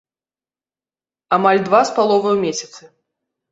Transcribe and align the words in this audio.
Амаль 1.37 1.63
два 1.69 1.83
з 1.91 1.95
паловаю 2.01 2.35
месяцы. 2.49 2.81